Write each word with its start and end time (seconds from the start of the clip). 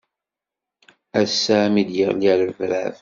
Ass-a 1.21 1.57
mi 1.73 1.83
d-yeɣli 1.87 2.31
rrebrab. 2.39 2.95